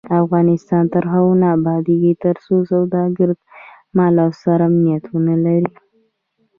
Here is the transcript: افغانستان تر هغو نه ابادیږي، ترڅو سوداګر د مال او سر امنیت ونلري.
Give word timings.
افغانستان 0.23 0.83
تر 0.93 1.03
هغو 1.13 1.31
نه 1.41 1.47
ابادیږي، 1.57 2.13
ترڅو 2.23 2.55
سوداګر 2.71 3.29
د 3.35 3.39
مال 3.95 4.15
او 4.23 4.29
سر 4.41 4.59
امنیت 4.67 5.03
ونلري. 5.13 5.71